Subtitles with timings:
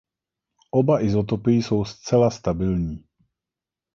[0.71, 3.03] Oba izotopy jsou zcela stabilní.